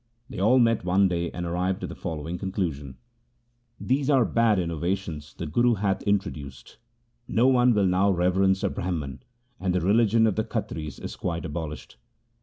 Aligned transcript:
They 0.31 0.39
all 0.39 0.57
met 0.57 0.83
one 0.83 1.07
day 1.07 1.29
and 1.29 1.45
arrived 1.45 1.83
at 1.83 1.89
the 1.89 1.93
following 1.95 2.39
conclusion:' 2.39 2.97
These 3.79 4.09
are 4.09 4.25
bad 4.25 4.57
innovations 4.57 5.35
the 5.35 5.45
Guru 5.45 5.75
hath 5.75 6.01
introduced. 6.01 6.77
No 7.27 7.45
one 7.45 7.71
will 7.75 7.85
now 7.85 8.09
reverence 8.09 8.63
a 8.63 8.71
Brahman, 8.71 9.21
and 9.59 9.75
the 9.75 9.81
religion 9.81 10.25
of 10.25 10.37
the 10.37 10.43
Khatris 10.43 10.97
is 10.97 11.15
quite 11.15 11.45
abolished. 11.45 11.97